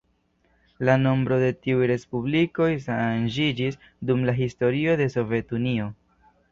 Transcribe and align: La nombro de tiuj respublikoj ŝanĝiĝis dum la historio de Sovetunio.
La 0.87 0.95
nombro 1.01 1.37
de 1.43 1.49
tiuj 1.67 1.85
respublikoj 1.93 2.71
ŝanĝiĝis 2.87 3.81
dum 4.11 4.27
la 4.31 4.37
historio 4.43 5.01
de 5.05 5.13
Sovetunio. 5.19 5.97